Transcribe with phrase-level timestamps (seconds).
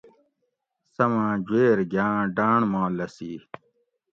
[0.93, 3.31] سماۤں جوئیر گھاۤں ڈاۤنڑ ما لھسی